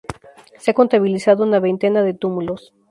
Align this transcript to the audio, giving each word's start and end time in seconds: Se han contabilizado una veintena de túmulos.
Se 0.57 0.71
han 0.71 0.73
contabilizado 0.73 1.43
una 1.43 1.59
veintena 1.59 2.01
de 2.01 2.15
túmulos. 2.15 2.73